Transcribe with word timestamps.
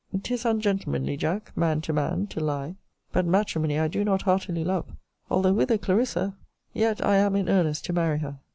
'Tis 0.23 0.45
ungentlemanly, 0.45 1.15
Jack, 1.15 1.55
man 1.55 1.79
to 1.79 1.93
man, 1.93 2.25
to 2.25 2.39
lie. 2.39 2.75
But 3.11 3.27
matrimony 3.27 3.77
I 3.77 3.87
do 3.87 4.03
not 4.03 4.23
heartily 4.23 4.63
love 4.63 4.87
although 5.29 5.53
with 5.53 5.69
a 5.69 5.77
CLARISSA 5.77 6.33
yet 6.73 7.05
I 7.05 7.17
am 7.17 7.35
in 7.35 7.47
earnest 7.47 7.85
to 7.85 7.93
marry 7.93 8.17
her. 8.17 8.39